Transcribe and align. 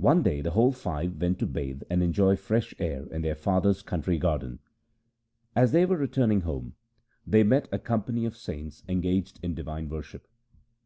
One 0.00 0.22
day 0.22 0.40
the 0.40 0.52
whole 0.52 0.72
five 0.72 1.20
went 1.20 1.38
to 1.40 1.46
bathe 1.46 1.82
and 1.90 2.02
enjoy 2.02 2.30
the 2.30 2.36
fresh 2.38 2.74
air 2.78 3.04
in 3.10 3.20
their 3.20 3.34
father's 3.34 3.82
country 3.82 4.16
garden. 4.16 4.58
As 5.54 5.72
they 5.72 5.84
were 5.84 5.98
returning 5.98 6.40
home, 6.40 6.76
they 7.26 7.42
met 7.42 7.68
a 7.70 7.78
company 7.78 8.24
of 8.24 8.38
saints 8.38 8.84
engaged 8.88 9.40
in 9.42 9.52
divine 9.54 9.90
worship. 9.90 10.26